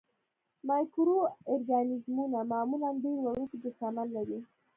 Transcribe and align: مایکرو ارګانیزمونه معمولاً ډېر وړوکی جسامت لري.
مایکرو 0.67 1.17
ارګانیزمونه 1.51 2.37
معمولاً 2.51 2.89
ډېر 3.03 3.17
وړوکی 3.21 3.57
جسامت 3.63 4.07
لري. 4.17 4.39